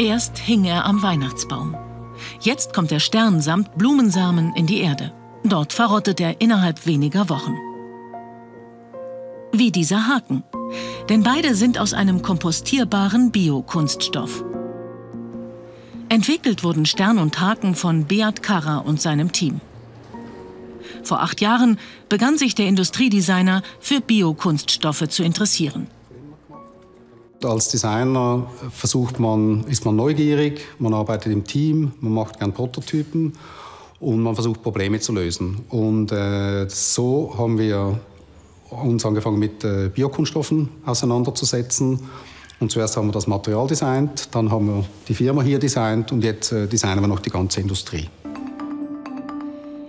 Erst 0.00 0.38
hing 0.38 0.64
er 0.64 0.86
am 0.86 1.02
Weihnachtsbaum. 1.02 1.76
Jetzt 2.40 2.72
kommt 2.72 2.90
der 2.90 3.00
Stern 3.00 3.42
samt 3.42 3.76
Blumensamen 3.76 4.54
in 4.56 4.66
die 4.66 4.80
Erde. 4.80 5.12
Dort 5.44 5.74
verrottet 5.74 6.20
er 6.20 6.40
innerhalb 6.40 6.86
weniger 6.86 7.28
Wochen. 7.28 7.54
Wie 9.52 9.70
dieser 9.70 10.08
Haken. 10.08 10.42
Denn 11.10 11.22
beide 11.22 11.54
sind 11.54 11.78
aus 11.78 11.92
einem 11.92 12.22
kompostierbaren 12.22 13.30
Biokunststoff. 13.30 14.42
Entwickelt 16.08 16.64
wurden 16.64 16.86
Stern 16.86 17.18
und 17.18 17.38
Haken 17.38 17.74
von 17.74 18.06
Beat 18.06 18.42
Karra 18.42 18.78
und 18.78 19.02
seinem 19.02 19.32
Team. 19.32 19.60
Vor 21.02 21.20
acht 21.20 21.42
Jahren 21.42 21.78
begann 22.08 22.38
sich 22.38 22.54
der 22.54 22.68
Industriedesigner 22.68 23.62
für 23.80 24.00
Biokunststoffe 24.00 25.08
zu 25.10 25.22
interessieren. 25.24 25.88
Als 27.42 27.68
Designer 27.68 28.46
versucht 28.70 29.18
man, 29.18 29.64
ist 29.64 29.84
man 29.86 29.96
neugierig, 29.96 30.60
man 30.78 30.92
arbeitet 30.92 31.32
im 31.32 31.44
Team, 31.44 31.92
man 32.00 32.12
macht 32.12 32.38
gern 32.38 32.52
Prototypen 32.52 33.32
und 33.98 34.22
man 34.22 34.34
versucht 34.34 34.62
Probleme 34.62 35.00
zu 35.00 35.12
lösen. 35.12 35.60
Und 35.70 36.12
äh, 36.12 36.68
so 36.68 37.34
haben 37.38 37.58
wir 37.58 37.98
uns 38.70 39.04
angefangen 39.04 39.38
mit 39.38 39.64
äh, 39.64 39.88
Biokunststoffen 39.88 40.68
auseinanderzusetzen. 40.84 42.00
Und 42.60 42.70
zuerst 42.70 42.96
haben 42.98 43.08
wir 43.08 43.12
das 43.12 43.26
Material 43.26 43.66
designt, 43.66 44.28
dann 44.32 44.50
haben 44.50 44.66
wir 44.66 44.84
die 45.08 45.14
Firma 45.14 45.40
hier 45.40 45.58
designt 45.58 46.12
und 46.12 46.22
jetzt 46.22 46.52
äh, 46.52 46.66
designen 46.66 47.00
wir 47.00 47.08
noch 47.08 47.20
die 47.20 47.30
ganze 47.30 47.60
Industrie. 47.60 48.08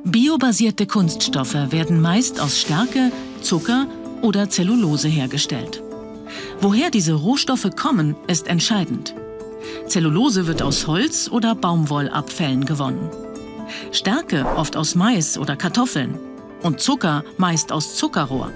Biobasierte 0.06 0.88
Kunststoffe 0.88 1.54
werden 1.70 2.02
meist 2.02 2.40
aus 2.40 2.60
Stärke, 2.60 3.12
Zucker 3.42 3.88
oder 4.22 4.50
Zellulose 4.50 5.10
hergestellt. 5.10 5.84
Woher 6.62 6.92
diese 6.92 7.14
Rohstoffe 7.14 7.76
kommen, 7.76 8.16
ist 8.28 8.48
entscheidend. 8.48 9.16
Zellulose 9.88 10.46
wird 10.46 10.62
aus 10.62 10.86
Holz 10.86 11.28
oder 11.28 11.56
Baumwollabfällen 11.56 12.66
gewonnen. 12.66 13.10
Stärke 13.92 14.46
oft 14.46 14.78
aus 14.78 14.94
Mais 14.94 15.40
oder 15.40 15.56
Kartoffeln 15.56 16.20
und 16.62 16.80
Zucker 16.80 17.24
meist 17.38 17.72
aus 17.72 17.96
Zuckerrohr. 17.96 18.52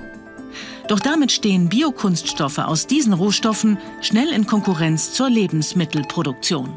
Doch 0.87 0.99
damit 0.99 1.31
stehen 1.31 1.67
Biokunststoffe 1.67 2.59
aus 2.59 2.85
diesen 2.85 3.13
Rohstoffen 3.13 3.79
schnell 4.01 4.31
in 4.31 4.45
Konkurrenz 4.45 5.13
zur 5.13 5.31
Lebensmittelproduktion. 5.31 6.69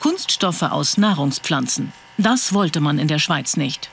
Kunststoffe 0.00 0.62
aus 0.62 0.98
Nahrungspflanzen. 0.98 1.92
Das 2.18 2.52
wollte 2.52 2.80
man 2.80 2.98
in 2.98 3.06
der 3.06 3.20
Schweiz 3.20 3.56
nicht. 3.56 3.90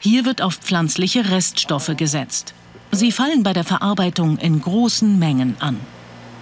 Hier 0.00 0.24
wird 0.24 0.42
auf 0.42 0.54
pflanzliche 0.54 1.28
Reststoffe 1.28 1.96
gesetzt. 1.96 2.54
Sie 2.90 3.12
fallen 3.12 3.42
bei 3.42 3.52
der 3.52 3.64
Verarbeitung 3.64 4.38
in 4.38 4.60
großen 4.60 5.18
Mengen 5.18 5.56
an. 5.60 5.78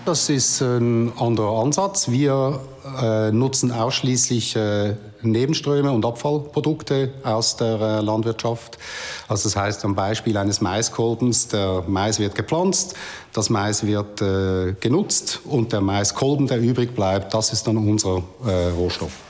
Das 0.05 0.29
ist 0.29 0.61
ein 0.61 1.13
anderer 1.19 1.61
Ansatz. 1.63 2.09
Wir 2.09 2.61
äh, 3.03 3.33
nutzen 3.33 3.73
ausschließlich 3.73 4.55
äh, 4.55 4.95
Nebenströme 5.23 5.91
und 5.91 6.05
Abfallprodukte 6.05 7.11
aus 7.25 7.57
der 7.57 7.81
äh, 7.81 8.01
Landwirtschaft. 8.01 8.79
Also 9.27 9.49
das 9.49 9.57
heißt 9.57 9.85
am 9.85 9.97
Beispiel 9.97 10.37
eines 10.37 10.61
Maiskolbens, 10.61 11.49
der 11.49 11.83
Mais 11.89 12.21
wird 12.21 12.37
gepflanzt, 12.37 12.95
das 13.33 13.51
Mais 13.51 13.85
wird 13.85 14.23
äh, 14.23 14.75
genutzt 14.79 15.41
und 15.45 15.73
der 15.73 15.81
Maiskolben, 15.81 16.47
der 16.47 16.61
übrig 16.61 16.95
bleibt, 16.95 17.35
das 17.35 17.53
ist 17.53 17.67
dann 17.67 17.77
unser 17.77 18.23
äh, 18.47 18.69
Rohstoff. 18.69 19.26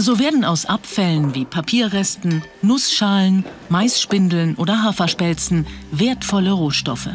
So 0.00 0.20
werden 0.20 0.44
aus 0.44 0.64
Abfällen 0.64 1.34
wie 1.34 1.44
Papierresten, 1.44 2.42
Nussschalen, 2.62 3.44
Maisspindeln 3.68 4.54
oder 4.54 4.84
Haferspelzen 4.84 5.66
wertvolle 5.90 6.52
Rohstoffe. 6.52 7.10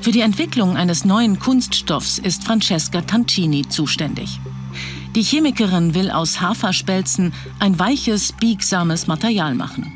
Für 0.00 0.12
die 0.12 0.22
Entwicklung 0.22 0.78
eines 0.78 1.04
neuen 1.04 1.38
Kunststoffs 1.38 2.18
ist 2.18 2.44
Francesca 2.44 3.02
Tancini 3.02 3.68
zuständig. 3.68 4.40
Die 5.14 5.22
Chemikerin 5.22 5.94
will 5.94 6.10
aus 6.10 6.40
Haferspelzen 6.40 7.34
ein 7.58 7.78
weiches, 7.78 8.32
biegsames 8.32 9.06
Material 9.06 9.54
machen. 9.54 9.92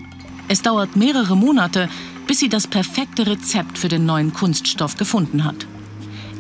Es 0.49 0.61
dauert 0.61 0.95
mehrere 0.95 1.39
Monate, 1.39 1.89
bis 2.27 2.39
sie 2.39 2.51
das 2.51 2.67
perfekte 2.67 3.27
Rezept 3.27 3.79
für 3.79 3.89
den 3.89 4.05
neuen 4.05 4.35
Kunststoff 4.35 4.99
gefunden 4.99 5.43
hat. 5.43 5.67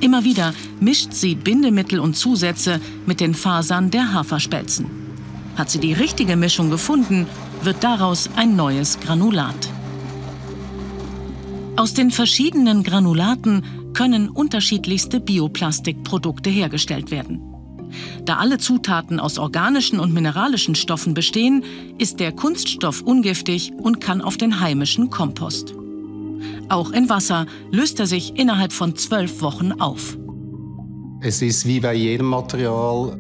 Immer 0.00 0.24
wieder 0.24 0.52
mischt 0.78 1.14
sie 1.14 1.34
Bindemittel 1.34 2.00
und 2.00 2.18
Zusätze 2.18 2.82
mit 3.06 3.20
den 3.20 3.34
Fasern 3.34 3.91
der 3.91 4.12
Haferspelzen. 4.12 5.05
Hat 5.56 5.70
sie 5.70 5.80
die 5.80 5.94
richtige 5.94 6.36
Mischung 6.36 6.70
gefunden, 6.70 7.26
wird 7.62 7.82
daraus 7.82 8.30
ein 8.36 8.56
neues 8.56 9.00
Granulat. 9.00 9.70
Aus 11.76 11.94
den 11.94 12.10
verschiedenen 12.10 12.82
Granulaten 12.82 13.64
können 13.94 14.28
unterschiedlichste 14.28 15.20
Bioplastikprodukte 15.20 16.50
hergestellt 16.50 17.10
werden. 17.10 17.40
Da 18.24 18.36
alle 18.36 18.58
Zutaten 18.58 19.20
aus 19.20 19.38
organischen 19.38 20.00
und 20.00 20.12
mineralischen 20.12 20.74
Stoffen 20.74 21.14
bestehen, 21.14 21.64
ist 21.98 22.20
der 22.20 22.32
Kunststoff 22.32 23.02
ungiftig 23.02 23.72
und 23.78 24.00
kann 24.00 24.20
auf 24.20 24.36
den 24.36 24.60
heimischen 24.60 25.10
Kompost. 25.10 25.74
Auch 26.68 26.90
in 26.90 27.08
Wasser 27.08 27.46
löst 27.70 28.00
er 28.00 28.06
sich 28.06 28.36
innerhalb 28.36 28.72
von 28.72 28.96
zwölf 28.96 29.40
Wochen 29.40 29.72
auf. 29.72 30.18
Es 31.20 31.40
ist 31.40 31.66
wie 31.66 31.80
bei 31.80 31.94
jedem 31.94 32.26
Material, 32.26 33.18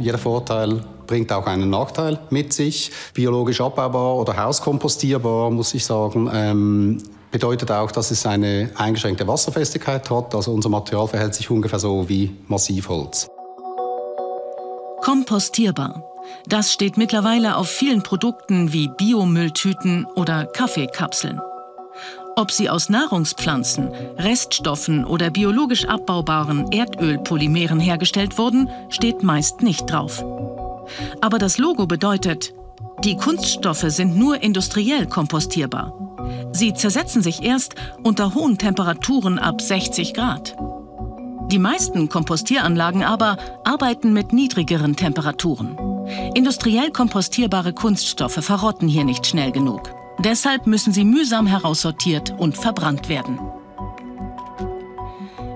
jeder 0.00 0.18
Vorteil 0.18 0.84
bringt 1.08 1.32
auch 1.32 1.46
einen 1.46 1.70
Nachteil 1.70 2.20
mit 2.30 2.52
sich. 2.52 2.92
Biologisch 3.14 3.60
abbaubar 3.60 4.14
oder 4.14 4.36
hauskompostierbar, 4.36 5.50
muss 5.50 5.74
ich 5.74 5.84
sagen, 5.84 6.30
ähm, 6.32 7.02
bedeutet 7.32 7.72
auch, 7.72 7.90
dass 7.90 8.12
es 8.12 8.24
eine 8.24 8.70
eingeschränkte 8.76 9.26
Wasserfestigkeit 9.26 10.08
hat. 10.08 10.36
Also 10.36 10.52
unser 10.52 10.68
Material 10.68 11.08
verhält 11.08 11.34
sich 11.34 11.50
ungefähr 11.50 11.80
so 11.80 12.08
wie 12.08 12.36
Massivholz. 12.46 13.26
Kompostierbar. 15.02 16.04
Das 16.46 16.72
steht 16.72 16.96
mittlerweile 16.96 17.56
auf 17.56 17.68
vielen 17.68 18.02
Produkten 18.02 18.72
wie 18.72 18.88
Biomülltüten 18.88 20.06
oder 20.14 20.44
Kaffeekapseln. 20.44 21.40
Ob 22.36 22.52
sie 22.52 22.70
aus 22.70 22.88
Nahrungspflanzen, 22.88 23.90
Reststoffen 24.16 25.04
oder 25.04 25.30
biologisch 25.30 25.86
abbaubaren 25.86 26.70
Erdölpolymeren 26.70 27.80
hergestellt 27.80 28.38
wurden, 28.38 28.70
steht 28.90 29.24
meist 29.24 29.62
nicht 29.62 29.90
drauf. 29.90 30.22
Aber 31.20 31.38
das 31.38 31.58
Logo 31.58 31.86
bedeutet, 31.86 32.54
die 33.04 33.16
Kunststoffe 33.16 33.84
sind 33.88 34.16
nur 34.16 34.42
industriell 34.42 35.06
kompostierbar. 35.06 35.94
Sie 36.52 36.74
zersetzen 36.74 37.22
sich 37.22 37.42
erst 37.42 37.74
unter 38.02 38.34
hohen 38.34 38.58
Temperaturen 38.58 39.38
ab 39.38 39.60
60 39.60 40.14
Grad. 40.14 40.56
Die 41.50 41.58
meisten 41.58 42.08
Kompostieranlagen 42.08 43.02
aber 43.04 43.38
arbeiten 43.64 44.12
mit 44.12 44.32
niedrigeren 44.32 44.96
Temperaturen. 44.96 45.78
Industriell 46.34 46.90
kompostierbare 46.90 47.72
Kunststoffe 47.72 48.44
verrotten 48.44 48.88
hier 48.88 49.04
nicht 49.04 49.26
schnell 49.26 49.52
genug. 49.52 49.94
Deshalb 50.18 50.66
müssen 50.66 50.92
sie 50.92 51.04
mühsam 51.04 51.46
heraussortiert 51.46 52.34
und 52.38 52.56
verbrannt 52.56 53.08
werden. 53.08 53.38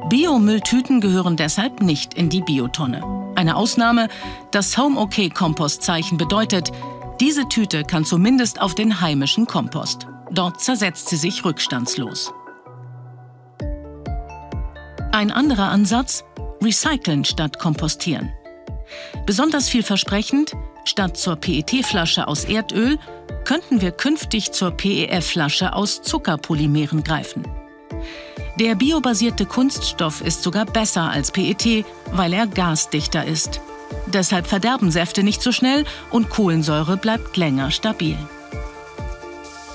Biomülltüten 0.09 1.01
gehören 1.01 1.37
deshalb 1.37 1.83
nicht 1.83 2.15
in 2.15 2.29
die 2.29 2.43
Biotonne. 2.43 3.22
Eine 3.43 3.57
Ausnahme, 3.57 4.07
das 4.53 4.79
Home 4.79 5.01
OK 5.01 5.17
bedeutet, 6.17 6.71
diese 7.19 7.49
Tüte 7.49 7.83
kann 7.83 8.05
zumindest 8.05 8.61
auf 8.61 8.77
den 8.77 9.01
heimischen 9.01 9.49
Kompost. 9.49 10.07
Dort 10.31 10.61
zersetzt 10.61 11.09
sie 11.09 11.17
sich 11.17 11.45
rückstandslos. 11.45 12.33
Ein 15.11 15.33
anderer 15.33 15.71
Ansatz, 15.71 16.23
recyceln 16.63 17.25
statt 17.25 17.59
kompostieren. 17.59 18.33
Besonders 19.27 19.69
vielversprechend, 19.69 20.53
statt 20.85 21.17
zur 21.17 21.35
PET-Flasche 21.35 22.29
aus 22.29 22.45
Erdöl 22.45 22.97
könnten 23.45 23.81
wir 23.81 23.91
künftig 23.91 24.53
zur 24.53 24.71
PEF-Flasche 24.71 25.73
aus 25.73 26.01
Zuckerpolymeren 26.01 27.03
greifen. 27.03 27.45
Der 28.59 28.75
biobasierte 28.75 29.47
Kunststoff 29.47 30.21
ist 30.21 30.43
sogar 30.43 30.67
besser 30.67 31.11
als 31.11 31.31
PET, 31.31 31.87
weil 32.13 32.35
er 32.35 32.47
gasdichter 32.47 33.25
ist. 33.25 33.61
Deshalb 34.07 34.47
verderben 34.47 34.91
Säfte 34.91 35.23
nicht 35.23 35.41
so 35.41 35.53
schnell 35.53 35.85
und 36.11 36.29
Kohlensäure 36.29 36.99
bleibt 36.99 37.37
länger 37.37 37.71
stabil. 37.71 38.17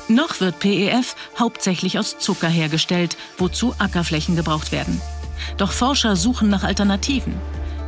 Noch 0.07 0.39
wird 0.39 0.59
PEF 0.59 1.15
hauptsächlich 1.37 1.97
aus 1.97 2.19
Zucker 2.19 2.47
hergestellt, 2.47 3.17
wozu 3.37 3.73
Ackerflächen 3.77 4.35
gebraucht 4.35 4.71
werden. 4.71 5.01
Doch 5.57 5.71
Forscher 5.71 6.15
suchen 6.15 6.49
nach 6.49 6.63
Alternativen. 6.63 7.35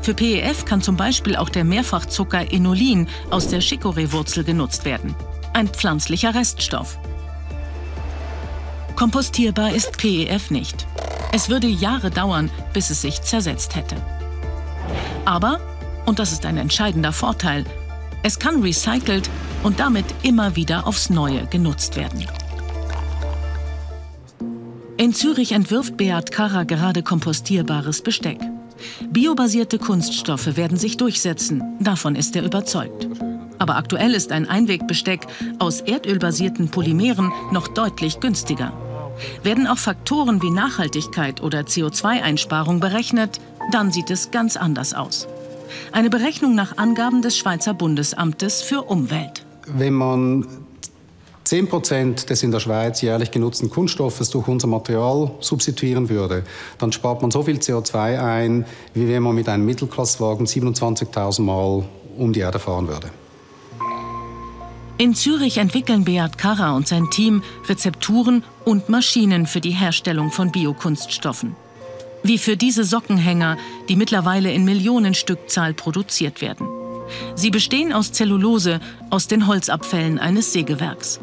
Für 0.01 0.13
PEF 0.13 0.65
kann 0.65 0.81
zum 0.81 0.97
Beispiel 0.97 1.35
auch 1.35 1.49
der 1.49 1.63
Mehrfachzucker 1.63 2.51
Inulin 2.51 3.07
aus 3.29 3.47
der 3.47 3.61
Chicorée-Wurzel 3.61 4.43
genutzt 4.43 4.85
werden. 4.85 5.15
Ein 5.53 5.67
pflanzlicher 5.67 6.33
Reststoff. 6.33 6.97
Kompostierbar 8.99 9.73
ist 9.73 9.97
PEF 9.97 10.51
nicht. 10.51 10.85
Es 11.31 11.47
würde 11.47 11.67
Jahre 11.67 12.11
dauern, 12.11 12.51
bis 12.73 12.89
es 12.89 13.01
sich 13.01 13.21
zersetzt 13.21 13.77
hätte. 13.77 13.95
Aber, 15.23 15.61
und 16.05 16.19
das 16.19 16.33
ist 16.33 16.45
ein 16.45 16.57
entscheidender 16.57 17.13
Vorteil, 17.13 17.63
es 18.23 18.39
kann 18.39 18.61
recycelt 18.61 19.29
und 19.63 19.79
damit 19.79 20.03
immer 20.21 20.57
wieder 20.57 20.85
aufs 20.85 21.09
Neue 21.09 21.45
genutzt 21.45 21.95
werden. 21.95 22.27
In 24.97 25.13
Zürich 25.13 25.53
entwirft 25.53 25.95
Beat 25.95 26.33
Karrer 26.33 26.65
gerade 26.65 27.01
kompostierbares 27.01 28.01
Besteck. 28.01 28.39
Biobasierte 29.09 29.79
Kunststoffe 29.79 30.57
werden 30.57 30.77
sich 30.77 30.97
durchsetzen, 30.97 31.63
davon 31.79 32.17
ist 32.17 32.35
er 32.35 32.43
überzeugt. 32.43 33.07
Aber 33.59 33.77
aktuell 33.77 34.13
ist 34.13 34.33
ein 34.33 34.49
Einwegbesteck 34.49 35.25
aus 35.57 35.79
erdölbasierten 35.79 36.67
Polymeren 36.69 37.31
noch 37.53 37.69
deutlich 37.69 38.19
günstiger. 38.19 38.73
Werden 39.43 39.67
auch 39.67 39.77
Faktoren 39.77 40.41
wie 40.41 40.51
Nachhaltigkeit 40.51 41.41
oder 41.41 41.61
CO2-Einsparung 41.61 42.79
berechnet, 42.79 43.39
dann 43.71 43.91
sieht 43.91 44.09
es 44.09 44.31
ganz 44.31 44.57
anders 44.57 44.93
aus. 44.93 45.27
Eine 45.91 46.09
Berechnung 46.09 46.55
nach 46.55 46.77
Angaben 46.77 47.21
des 47.21 47.37
Schweizer 47.37 47.73
Bundesamtes 47.73 48.61
für 48.61 48.83
Umwelt. 48.83 49.45
Wenn 49.67 49.93
man 49.93 50.47
10 51.43 51.67
Prozent 51.67 52.29
des 52.29 52.43
in 52.43 52.51
der 52.51 52.59
Schweiz 52.59 53.01
jährlich 53.01 53.31
genutzten 53.31 53.69
Kunststoffes 53.69 54.29
durch 54.29 54.47
unser 54.47 54.67
Material 54.67 55.31
substituieren 55.39 56.09
würde, 56.09 56.43
dann 56.77 56.91
spart 56.91 57.21
man 57.21 57.31
so 57.31 57.43
viel 57.43 57.57
CO2 57.57 58.23
ein, 58.23 58.65
wie 58.93 59.07
wenn 59.07 59.23
man 59.23 59.35
mit 59.35 59.49
einem 59.49 59.65
Mittelklasswagen 59.65 60.45
27.000 60.45 61.41
Mal 61.41 61.83
um 62.17 62.33
die 62.33 62.41
Erde 62.41 62.59
fahren 62.59 62.87
würde. 62.87 63.09
In 64.99 65.15
Zürich 65.15 65.59
entwickeln 65.59 66.03
Beat 66.03 66.37
Karrer 66.37 66.75
und 66.75 66.85
sein 66.85 67.09
Team 67.09 67.41
Rezepturen 67.69 68.43
und 68.65 68.89
Maschinen 68.89 69.47
für 69.47 69.61
die 69.61 69.71
Herstellung 69.71 70.29
von 70.29 70.51
Biokunststoffen. 70.51 71.55
Wie 72.21 72.37
für 72.37 72.57
diese 72.57 72.83
Sockenhänger, 72.83 73.57
die 73.87 73.95
mittlerweile 73.95 74.51
in 74.51 74.65
Millionenstückzahl 74.65 75.73
produziert 75.73 76.41
werden. 76.41 76.67
Sie 77.33 77.49
bestehen 77.49 77.93
aus 77.93 78.11
Zellulose, 78.11 78.81
aus 79.09 79.27
den 79.27 79.47
Holzabfällen 79.47 80.19
eines 80.19 80.51
Sägewerks. 80.51 81.21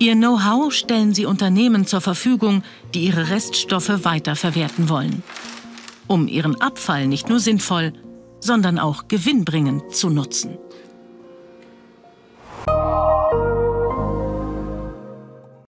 Ihr 0.00 0.14
Know-how 0.14 0.72
stellen 0.72 1.14
sie 1.14 1.24
Unternehmen 1.24 1.86
zur 1.86 2.00
Verfügung, 2.00 2.64
die 2.94 3.04
ihre 3.04 3.30
Reststoffe 3.30 4.04
weiterverwerten 4.04 4.88
wollen. 4.88 5.22
Um 6.08 6.26
ihren 6.26 6.60
Abfall 6.60 7.06
nicht 7.06 7.28
nur 7.28 7.38
sinnvoll, 7.38 7.92
sondern 8.40 8.80
auch 8.80 9.06
gewinnbringend 9.06 9.94
zu 9.94 10.10
nutzen. 10.10 10.58